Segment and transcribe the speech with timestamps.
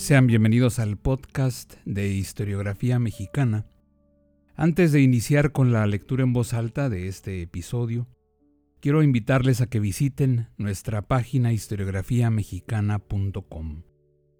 [0.00, 3.66] Sean bienvenidos al podcast de historiografía mexicana.
[4.56, 8.08] Antes de iniciar con la lectura en voz alta de este episodio,
[8.80, 13.82] quiero invitarles a que visiten nuestra página historiografiamexicana.com.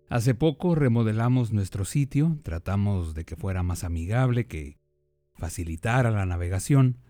[0.08, 4.78] Hace poco remodelamos nuestro sitio, tratamos de que fuera más amigable, que
[5.34, 7.00] facilitara la navegación,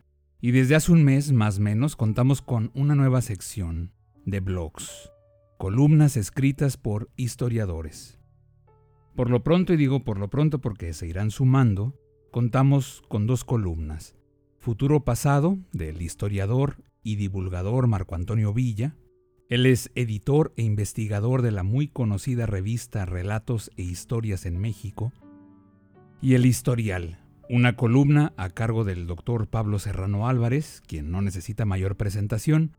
[0.41, 3.93] y desde hace un mes más o menos contamos con una nueva sección
[4.27, 5.13] de blogs,
[5.57, 8.20] columnas escritas por historiadores.
[9.21, 11.95] Por lo pronto, y digo por lo pronto porque se irán sumando,
[12.31, 14.17] contamos con dos columnas.
[14.59, 18.97] Futuro Pasado, del historiador y divulgador Marco Antonio Villa.
[19.51, 25.13] Él es editor e investigador de la muy conocida revista Relatos e Historias en México.
[26.23, 27.19] Y El Historial,
[27.51, 32.75] una columna a cargo del doctor Pablo Serrano Álvarez, quien no necesita mayor presentación.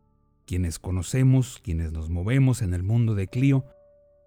[0.48, 3.64] Quienes conocemos, quienes nos movemos en el mundo de Clio,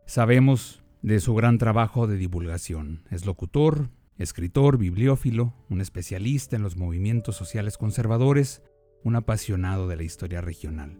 [0.06, 3.02] sabemos de su gran trabajo de divulgación.
[3.10, 8.62] Es locutor, escritor, bibliófilo, un especialista en los movimientos sociales conservadores,
[9.02, 10.98] un apasionado de la historia regional.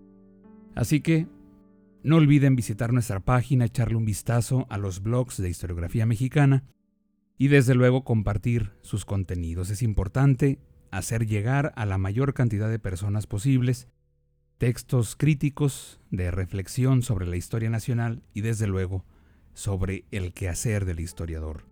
[0.75, 1.27] Así que
[2.03, 6.65] no olviden visitar nuestra página, echarle un vistazo a los blogs de historiografía mexicana
[7.39, 9.71] y desde luego compartir sus contenidos.
[9.71, 10.59] Es importante
[10.91, 13.89] hacer llegar a la mayor cantidad de personas posibles
[14.59, 19.07] textos críticos de reflexión sobre la historia nacional y desde luego
[19.55, 21.65] sobre el quehacer del historiador.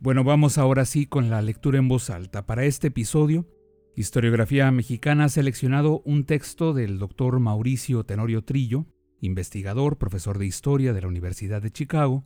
[0.00, 2.44] Bueno, vamos ahora sí con la lectura en voz alta.
[2.44, 3.46] Para este episodio,
[3.94, 8.86] Historiografía Mexicana ha seleccionado un texto del doctor Mauricio Tenorio Trillo,
[9.20, 12.24] investigador, profesor de historia de la Universidad de Chicago,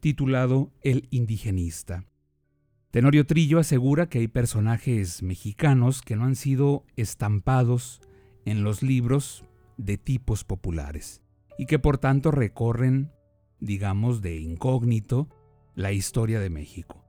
[0.00, 2.04] titulado El indigenista.
[2.90, 8.02] Tenorio Trillo asegura que hay personajes mexicanos que no han sido estampados
[8.44, 9.44] en los libros
[9.78, 11.22] de tipos populares
[11.58, 13.10] y que por tanto recorren,
[13.60, 15.28] digamos, de incógnito
[15.74, 17.04] la historia de México.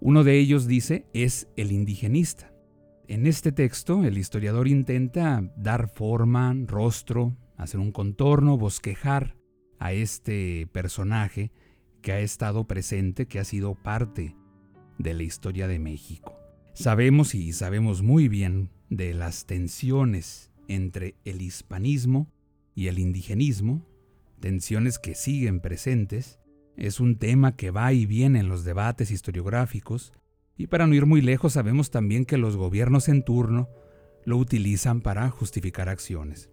[0.00, 2.52] Uno de ellos dice es el indigenista.
[3.08, 9.36] En este texto el historiador intenta dar forma, rostro, hacer un contorno, bosquejar
[9.78, 11.50] a este personaje
[12.02, 14.36] que ha estado presente, que ha sido parte
[14.98, 16.36] de la historia de México.
[16.74, 22.30] Sabemos y sabemos muy bien de las tensiones entre el hispanismo
[22.74, 23.84] y el indigenismo,
[24.40, 26.38] tensiones que siguen presentes,
[26.76, 30.12] es un tema que va y viene en los debates historiográficos,
[30.56, 33.68] y para no ir muy lejos sabemos también que los gobiernos en turno
[34.24, 36.50] lo utilizan para justificar acciones.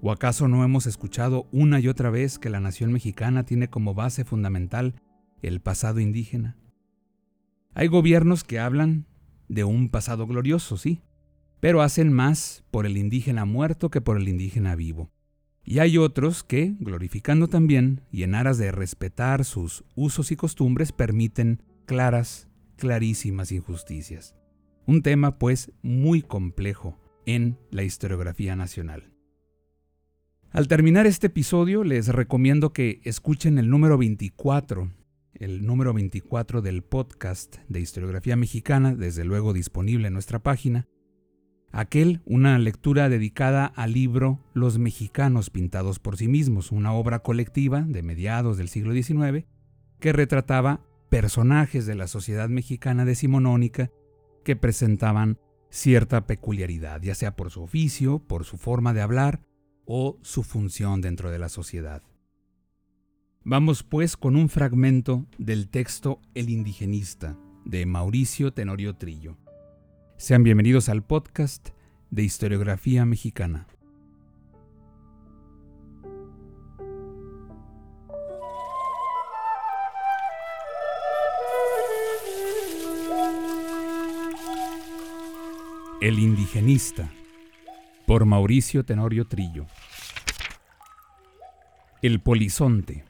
[0.00, 3.94] ¿O acaso no hemos escuchado una y otra vez que la nación mexicana tiene como
[3.94, 5.00] base fundamental
[5.40, 6.58] el pasado indígena?
[7.74, 9.06] Hay gobiernos que hablan
[9.48, 11.02] de un pasado glorioso, sí,
[11.60, 15.10] pero hacen más por el indígena muerto que por el indígena vivo.
[15.64, 20.92] Y hay otros que, glorificando también y en aras de respetar sus usos y costumbres,
[20.92, 24.34] permiten claras, clarísimas injusticias.
[24.86, 29.14] Un tema, pues, muy complejo en la historiografía nacional.
[30.50, 34.92] Al terminar este episodio les recomiendo que escuchen el número 24,
[35.34, 40.86] el número 24 del podcast de historiografía mexicana, desde luego disponible en nuestra página.
[41.76, 47.80] Aquel, una lectura dedicada al libro Los mexicanos pintados por sí mismos, una obra colectiva
[47.80, 49.44] de mediados del siglo XIX
[49.98, 53.90] que retrataba personajes de la sociedad mexicana decimonónica
[54.44, 59.42] que presentaban cierta peculiaridad, ya sea por su oficio, por su forma de hablar,
[59.84, 62.04] o su función dentro de la sociedad.
[63.42, 69.38] Vamos pues con un fragmento del texto El indigenista de Mauricio Tenorio Trillo.
[70.16, 71.73] Sean bienvenidos al podcast
[72.14, 73.66] de historiografía mexicana.
[86.00, 87.10] El indigenista
[88.06, 89.66] por Mauricio Tenorio Trillo.
[92.00, 93.04] El polizonte.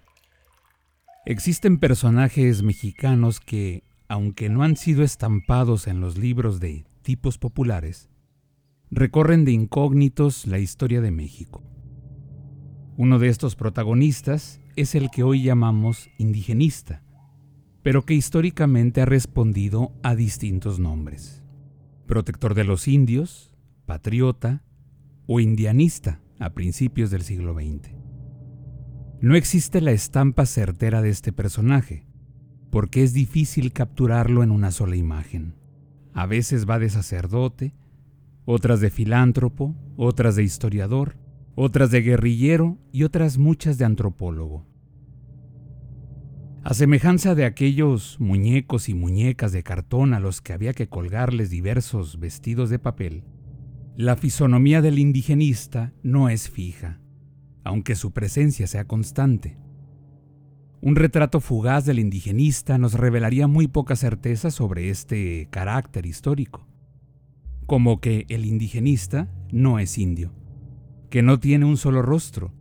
[1.26, 8.08] Existen personajes mexicanos que, aunque no han sido estampados en los libros de tipos populares,
[8.90, 11.62] recorren de incógnitos la historia de México.
[12.96, 17.02] Uno de estos protagonistas es el que hoy llamamos indigenista,
[17.82, 21.42] pero que históricamente ha respondido a distintos nombres.
[22.06, 23.50] Protector de los indios,
[23.84, 24.62] patriota
[25.26, 27.90] o indianista a principios del siglo XX.
[29.20, 32.06] No existe la estampa certera de este personaje,
[32.70, 35.54] porque es difícil capturarlo en una sola imagen.
[36.12, 37.74] A veces va de sacerdote,
[38.44, 41.16] otras de filántropo, otras de historiador,
[41.54, 44.66] otras de guerrillero y otras muchas de antropólogo.
[46.62, 51.50] A semejanza de aquellos muñecos y muñecas de cartón a los que había que colgarles
[51.50, 53.24] diversos vestidos de papel,
[53.96, 57.00] la fisonomía del indigenista no es fija,
[57.64, 59.56] aunque su presencia sea constante.
[60.80, 66.66] Un retrato fugaz del indigenista nos revelaría muy poca certeza sobre este carácter histórico,
[67.66, 70.32] como que el indigenista no es indio,
[71.10, 72.52] que no tiene un solo rostro,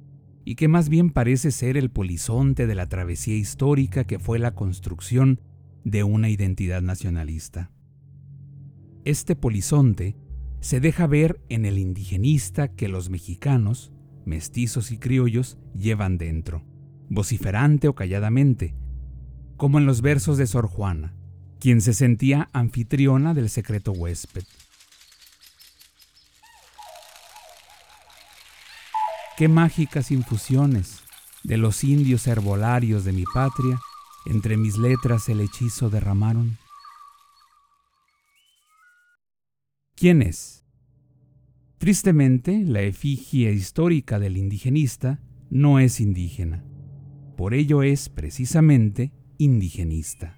[0.46, 4.54] y que más bien parece ser el polizonte de la travesía histórica que fue la
[4.54, 5.40] construcción
[5.84, 7.72] de una identidad nacionalista.
[9.06, 10.16] Este polizonte
[10.60, 13.92] se deja ver en el indigenista que los mexicanos,
[14.26, 16.64] mestizos y criollos, llevan dentro,
[17.10, 18.76] vociferante o calladamente,
[19.58, 21.16] como en los versos de Sor Juana,
[21.60, 24.44] quien se sentía anfitriona del secreto huésped.
[29.36, 31.04] Qué mágicas infusiones
[31.44, 33.80] de los indios herbolarios de mi patria
[34.28, 36.60] entre mis letras el hechizo derramaron.
[39.96, 40.64] ¿Quién es?
[41.80, 45.20] Tristemente, la efigie histórica del indigenista
[45.50, 46.64] no es indígena.
[47.36, 50.38] Por ello es precisamente indigenista.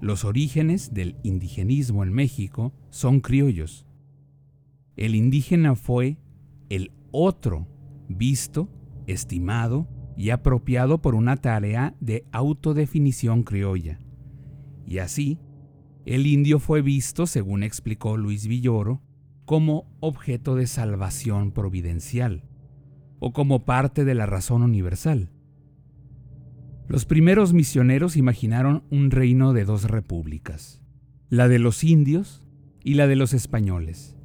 [0.00, 3.86] Los orígenes del indigenismo en México son criollos.
[4.96, 6.18] El indígena fue
[6.68, 7.66] el otro
[8.08, 8.68] visto,
[9.06, 13.98] estimado y apropiado por una tarea de autodefinición criolla.
[14.86, 15.38] Y así,
[16.04, 19.00] el indio fue visto, según explicó Luis Villoro,
[19.44, 22.44] como objeto de salvación providencial,
[23.18, 25.30] o como parte de la razón universal.
[26.88, 30.82] Los primeros misioneros imaginaron un reino de dos repúblicas,
[31.30, 32.42] la de los indios
[32.84, 34.16] y la de los españoles.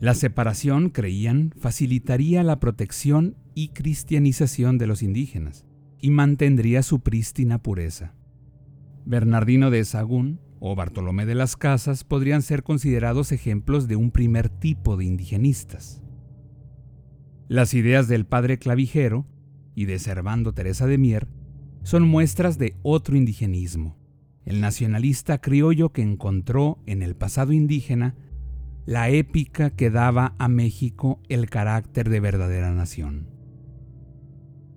[0.00, 5.66] La separación, creían, facilitaría la protección y cristianización de los indígenas
[6.00, 8.14] y mantendría su prístina pureza.
[9.04, 14.48] Bernardino de Sahagún o Bartolomé de las Casas podrían ser considerados ejemplos de un primer
[14.48, 16.02] tipo de indigenistas.
[17.48, 19.26] Las ideas del padre clavijero
[19.74, 21.28] y de Servando Teresa de Mier
[21.82, 23.98] son muestras de otro indigenismo,
[24.46, 28.14] el nacionalista criollo que encontró en el pasado indígena
[28.90, 33.28] la épica que daba a México el carácter de verdadera nación.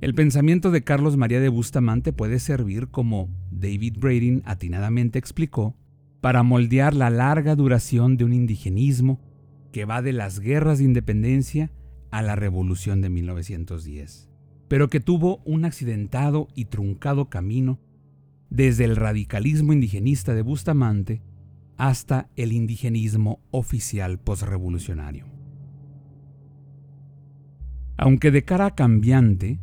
[0.02, 5.76] El pensamiento de Carlos María de Bustamante puede servir como David Brading atinadamente explicó,
[6.22, 9.20] para moldear la larga duración de un indigenismo
[9.72, 11.72] que va de las guerras de independencia
[12.12, 14.30] a la revolución de 1910,
[14.68, 17.80] pero que tuvo un accidentado y truncado camino
[18.52, 21.24] desde el radicalismo indigenista de Bustamante
[21.78, 25.26] hasta el indigenismo oficial posrevolucionario.
[27.98, 29.60] Aunque de cara cambiante,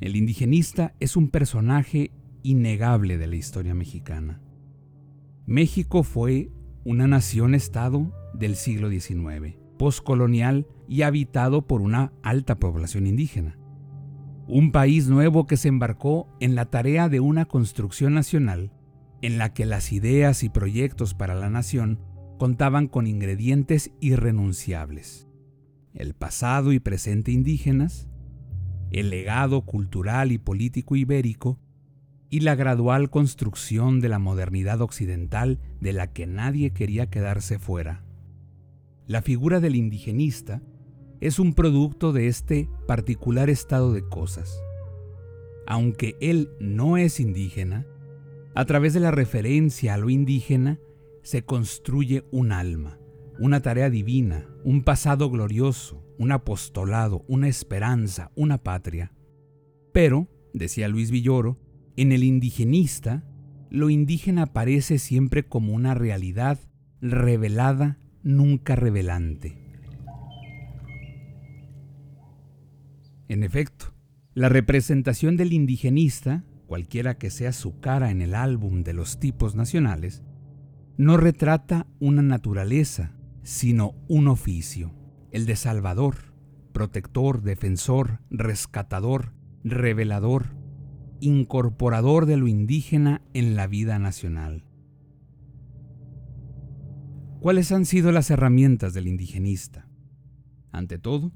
[0.00, 4.40] el indigenista es un personaje innegable de la historia mexicana.
[5.46, 6.50] México fue
[6.84, 13.58] una nación-estado del siglo XIX, postcolonial y habitado por una alta población indígena.
[14.46, 18.72] Un país nuevo que se embarcó en la tarea de una construcción nacional
[19.22, 22.00] en la que las ideas y proyectos para la nación
[22.38, 25.28] contaban con ingredientes irrenunciables.
[25.94, 28.08] El pasado y presente indígenas,
[28.90, 31.58] el legado cultural y político ibérico
[32.30, 38.04] y la gradual construcción de la modernidad occidental de la que nadie quería quedarse fuera.
[39.06, 40.62] La figura del indigenista
[41.20, 44.60] es un producto de este particular estado de cosas.
[45.66, 47.86] Aunque él no es indígena,
[48.54, 50.78] a través de la referencia a lo indígena
[51.22, 52.98] se construye un alma,
[53.38, 59.12] una tarea divina, un pasado glorioso, un apostolado, una esperanza, una patria.
[59.92, 61.58] Pero, decía Luis Villoro,
[61.96, 63.24] en el indigenista,
[63.70, 66.58] lo indígena aparece siempre como una realidad
[67.00, 69.56] revelada, nunca revelante.
[73.28, 73.94] En efecto,
[74.34, 79.54] la representación del indigenista cualquiera que sea su cara en el álbum de los tipos
[79.54, 80.22] nacionales,
[80.96, 83.12] no retrata una naturaleza,
[83.42, 84.94] sino un oficio,
[85.32, 86.32] el de Salvador,
[86.72, 90.56] protector, defensor, rescatador, revelador,
[91.20, 94.64] incorporador de lo indígena en la vida nacional.
[97.40, 99.90] ¿Cuáles han sido las herramientas del indigenista?
[100.70, 101.34] Ante todo,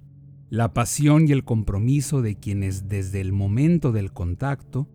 [0.49, 4.88] la pasión y el compromiso de quienes desde el momento del contacto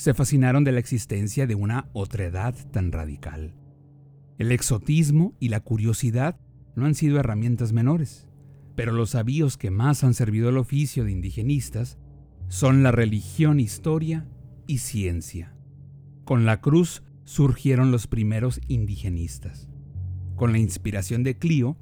[0.00, 3.52] se fascinaron de la existencia de una otredad tan radical.
[4.38, 6.40] El exotismo y la curiosidad
[6.74, 8.26] no han sido herramientas menores,
[8.76, 11.98] pero los avíos que más han servido al oficio de indigenistas
[12.48, 14.26] son la religión, historia
[14.66, 15.54] y ciencia.
[16.24, 19.68] Con la cruz surgieron los primeros indigenistas.
[20.34, 21.76] Con la inspiración de Clio,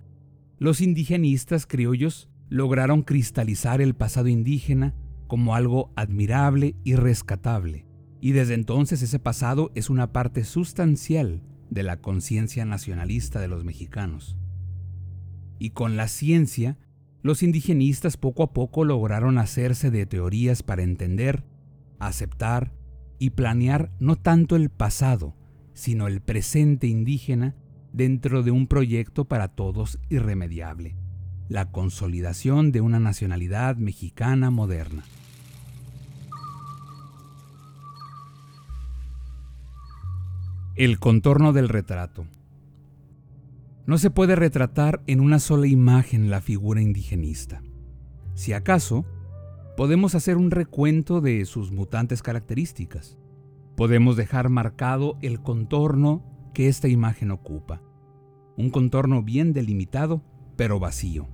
[0.58, 4.96] los indigenistas criollos lograron cristalizar el pasado indígena
[5.28, 7.87] como algo admirable y rescatable,
[8.20, 13.64] y desde entonces ese pasado es una parte sustancial de la conciencia nacionalista de los
[13.64, 14.36] mexicanos.
[15.58, 16.78] Y con la ciencia
[17.22, 21.44] los indigenistas poco a poco lograron hacerse de teorías para entender,
[21.98, 22.72] aceptar
[23.18, 25.34] y planear no tanto el pasado,
[25.74, 27.56] sino el presente indígena
[27.92, 30.96] dentro de un proyecto para todos irremediable,
[31.48, 35.02] la consolidación de una nacionalidad mexicana moderna.
[40.78, 42.24] El contorno del retrato.
[43.84, 47.64] No se puede retratar en una sola imagen la figura indigenista.
[48.34, 49.04] Si acaso,
[49.76, 53.18] podemos hacer un recuento de sus mutantes características.
[53.76, 56.22] Podemos dejar marcado el contorno
[56.54, 57.82] que esta imagen ocupa.
[58.56, 60.22] Un contorno bien delimitado,
[60.54, 61.28] pero vacío.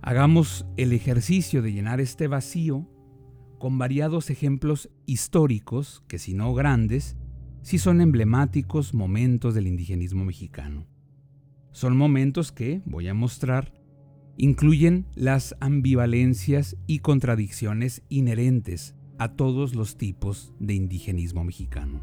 [0.00, 2.88] Hagamos el ejercicio de llenar este vacío
[3.58, 7.18] con variados ejemplos históricos que, si no grandes,
[7.62, 10.86] sí son emblemáticos momentos del indigenismo mexicano.
[11.72, 13.72] Son momentos que, voy a mostrar,
[14.36, 22.02] incluyen las ambivalencias y contradicciones inherentes a todos los tipos de indigenismo mexicano.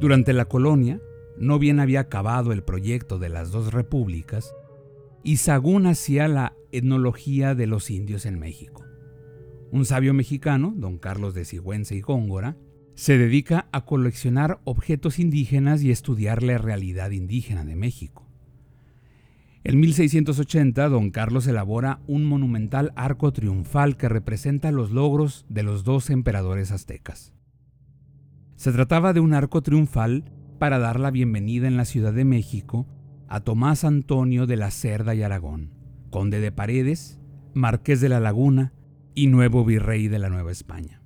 [0.00, 1.00] Durante la colonia,
[1.38, 4.54] no bien había acabado el proyecto de las dos repúblicas,
[5.22, 8.84] y Sagún hacía la etnología de los indios en México.
[9.70, 12.56] Un sabio mexicano, don Carlos de Sigüenza y Góngora,
[12.94, 18.28] se dedica a coleccionar objetos indígenas y estudiar la realidad indígena de México.
[19.64, 25.84] En 1680, don Carlos elabora un monumental arco triunfal que representa los logros de los
[25.84, 27.32] dos emperadores aztecas.
[28.56, 32.86] Se trataba de un arco triunfal para dar la bienvenida en la Ciudad de México
[33.26, 35.70] a Tomás Antonio de la Cerda y Aragón,
[36.10, 37.18] conde de Paredes,
[37.54, 38.74] marqués de la Laguna
[39.14, 41.03] y nuevo virrey de la Nueva España.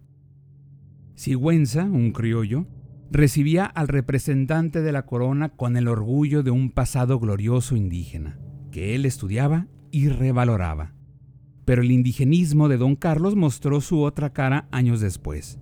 [1.19, 2.69] Sigüenza, un criollo,
[3.11, 8.39] recibía al representante de la corona con el orgullo de un pasado glorioso indígena,
[8.71, 10.95] que él estudiaba y revaloraba.
[11.65, 15.59] Pero el indigenismo de don Carlos mostró su otra cara años después,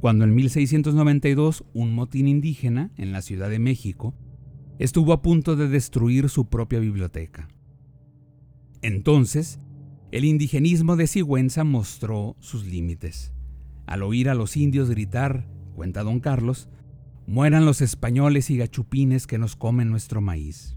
[0.00, 4.14] cuando en 1692 un motín indígena en la Ciudad de México
[4.78, 7.48] estuvo a punto de destruir su propia biblioteca.
[8.82, 9.60] Entonces,
[10.12, 13.33] el indigenismo de Sigüenza mostró sus límites
[13.86, 16.68] al oír a los indios gritar, cuenta don Carlos,
[17.26, 20.76] mueran los españoles y gachupines que nos comen nuestro maíz.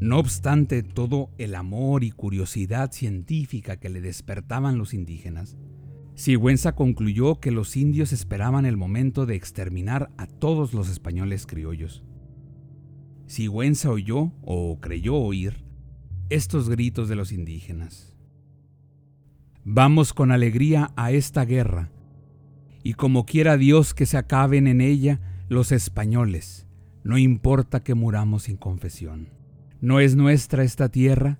[0.00, 5.58] No obstante todo el amor y curiosidad científica que le despertaban los indígenas,
[6.14, 12.04] Sigüenza concluyó que los indios esperaban el momento de exterminar a todos los españoles criollos.
[13.26, 15.64] Sigüenza oyó, o creyó oír,
[16.28, 18.14] estos gritos de los indígenas.
[19.64, 21.90] Vamos con alegría a esta guerra,
[22.82, 26.66] y como quiera Dios que se acaben en ella los españoles,
[27.04, 29.28] no importa que muramos sin confesión.
[29.82, 31.38] No es nuestra esta tierra,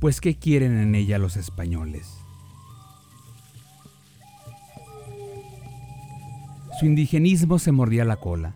[0.00, 2.18] pues ¿qué quieren en ella los españoles?
[6.78, 8.54] Su indigenismo se mordía la cola.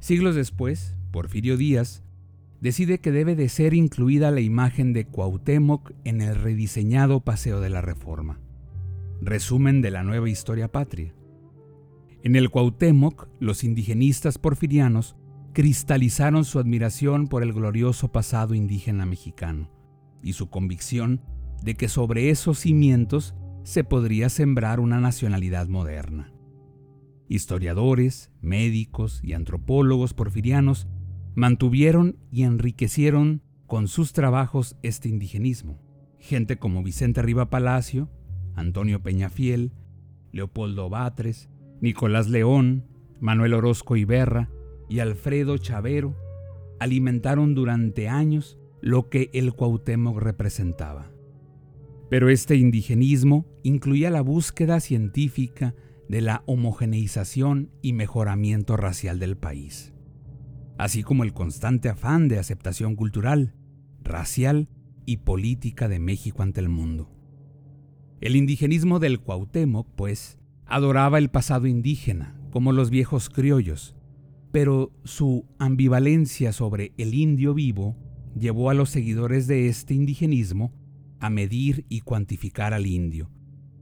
[0.00, 2.02] Siglos después, Porfirio Díaz
[2.60, 7.70] decide que debe de ser incluida la imagen de Cuauhtémoc en el rediseñado Paseo de
[7.70, 8.40] la Reforma.
[9.20, 11.14] Resumen de la nueva historia patria.
[12.22, 15.16] En el Cuauhtémoc, los indigenistas porfirianos
[15.52, 19.70] cristalizaron su admiración por el glorioso pasado indígena mexicano
[20.22, 21.22] y su convicción
[21.62, 26.32] de que sobre esos cimientos se podría sembrar una nacionalidad moderna.
[27.28, 30.86] Historiadores, médicos y antropólogos porfirianos
[31.36, 35.78] mantuvieron y enriquecieron con sus trabajos este indigenismo.
[36.18, 38.10] Gente como Vicente Riva Palacio,
[38.54, 39.72] Antonio Peñafiel,
[40.32, 41.50] Leopoldo Batres,
[41.80, 42.86] Nicolás León,
[43.20, 44.50] Manuel Orozco Iberra
[44.88, 46.16] y Alfredo Chavero
[46.80, 51.10] alimentaron durante años lo que el Cuauhtémoc representaba,
[52.08, 55.74] Pero este indigenismo incluía la búsqueda científica
[56.08, 59.92] de la homogeneización y mejoramiento racial del país,
[60.78, 63.54] así como el constante afán de aceptación cultural,
[64.02, 64.68] racial
[65.04, 67.10] y política de México ante el mundo.
[68.20, 73.94] El indigenismo del Cuauhtémoc, pues, adoraba el pasado indígena, como los viejos criollos,
[74.52, 77.96] pero su ambivalencia sobre el indio vivo
[78.38, 80.72] llevó a los seguidores de este indigenismo
[81.20, 83.30] a medir y cuantificar al indio,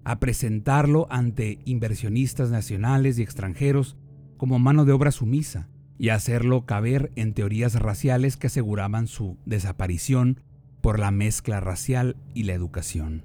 [0.04, 3.96] a presentarlo ante inversionistas nacionales y extranjeros
[4.36, 10.40] como mano de obra sumisa y hacerlo caber en teorías raciales que aseguraban su desaparición
[10.80, 13.24] por la mezcla racial y la educación.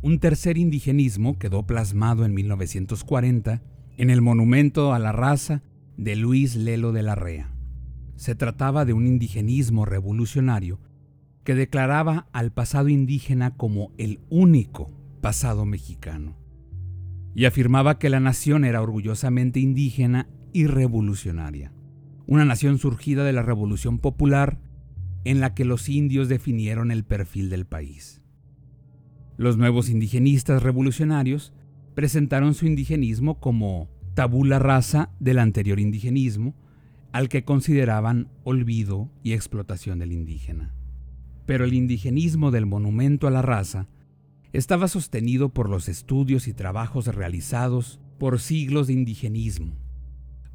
[0.00, 3.62] Un tercer indigenismo quedó plasmado en 1940
[3.96, 5.62] en el monumento a la raza
[5.96, 7.54] de Luis Lelo de la Rea.
[8.16, 10.80] Se trataba de un indigenismo revolucionario
[11.44, 16.41] que declaraba al pasado indígena como el único pasado mexicano
[17.34, 21.72] y afirmaba que la nación era orgullosamente indígena y revolucionaria,
[22.26, 24.58] una nación surgida de la Revolución Popular
[25.24, 28.20] en la que los indios definieron el perfil del país.
[29.36, 31.52] Los nuevos indigenistas revolucionarios
[31.94, 36.54] presentaron su indigenismo como tabula rasa del anterior indigenismo,
[37.12, 40.74] al que consideraban olvido y explotación del indígena.
[41.46, 43.88] Pero el indigenismo del monumento a la raza
[44.52, 49.76] estaba sostenido por los estudios y trabajos realizados por siglos de indigenismo,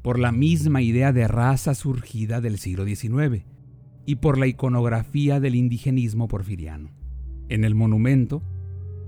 [0.02, 3.44] por la misma idea de raza surgida del siglo XIX
[4.06, 6.90] y por la iconografía del indigenismo porfiriano.
[7.48, 8.42] En el monumento,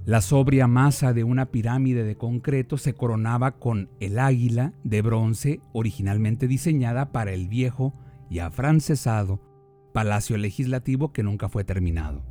[0.04, 5.60] la sobria masa de una pirámide de concreto se coronaba con el águila de bronce
[5.72, 7.94] originalmente diseñada para el viejo
[8.28, 9.40] y afrancesado
[9.92, 12.29] palacio legislativo que nunca fue terminado.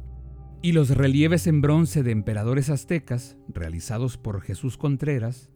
[0.61, 5.50] Y los relieves en bronce de emperadores aztecas, realizados por Jesús Contreras,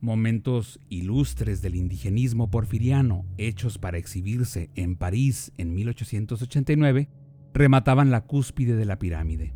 [0.00, 7.08] momentos ilustres del indigenismo porfiriano hechos para exhibirse en París en 1889,
[7.52, 9.54] remataban la cúspide de la pirámide.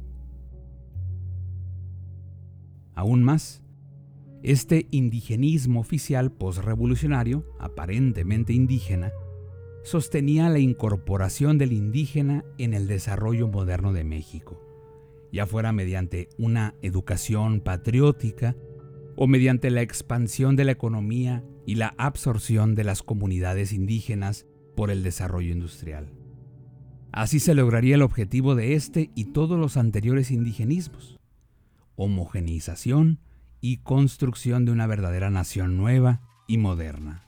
[2.97, 3.63] Aún más,
[4.43, 9.13] este indigenismo oficial posrevolucionario, aparentemente indígena,
[9.85, 14.68] sostenía la incorporación del indígena en el desarrollo moderno de México,
[15.33, 18.57] ya fuera mediante una educación patriótica
[19.17, 24.91] o mediante la expansión de la economía y la absorción de las comunidades indígenas por
[24.91, 26.13] el desarrollo industrial.
[27.13, 31.19] Así se lograría el objetivo de este y todos los anteriores indigenismos,
[31.97, 33.21] homogeneización
[33.61, 37.28] y construcción de una verdadera nación nueva y moderna.